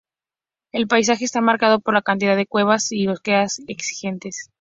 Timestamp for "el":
0.71-0.87